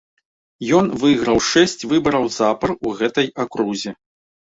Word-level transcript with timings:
Ён 0.77 0.85
выйграў 1.01 1.37
шэсць 1.49 1.85
выбараў 1.91 2.25
запар 2.39 2.69
у 2.87 2.95
гэтай 3.03 3.27
акрузе. 3.45 3.91